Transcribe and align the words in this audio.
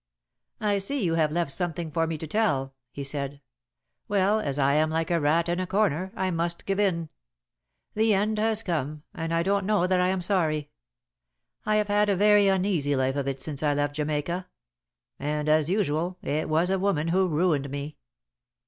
"I 0.59 0.79
see 0.79 1.03
you 1.03 1.13
have 1.13 1.31
left 1.31 1.51
something 1.51 1.91
for 1.91 2.07
me 2.07 2.17
to 2.17 2.25
tell," 2.25 2.73
he 2.91 3.03
said. 3.03 3.39
"Well, 4.07 4.39
as 4.39 4.57
I 4.57 4.73
am 4.73 4.89
like 4.89 5.11
a 5.11 5.19
rat 5.21 5.47
in 5.47 5.59
a 5.59 5.67
corner, 5.67 6.11
I 6.15 6.31
must 6.31 6.65
give 6.65 6.79
in. 6.79 7.09
The 7.93 8.15
end 8.15 8.39
has 8.39 8.63
come, 8.63 9.03
and 9.13 9.31
I 9.31 9.43
don't 9.43 9.63
know 9.63 9.85
that 9.85 10.01
I 10.01 10.07
am 10.07 10.23
sorry. 10.23 10.71
I 11.67 11.75
have 11.75 11.87
had 11.87 12.09
a 12.09 12.15
very 12.15 12.47
uneasy 12.47 12.95
life 12.95 13.15
of 13.15 13.27
it 13.27 13.43
since 13.43 13.61
I 13.61 13.75
left 13.75 13.95
Jamaica. 13.95 14.49
And, 15.19 15.47
as 15.47 15.69
usual, 15.69 16.17
it 16.23 16.49
was 16.49 16.71
a 16.71 16.79
woman 16.79 17.09
who 17.09 17.27
ruined 17.27 17.69
me." 17.69 17.97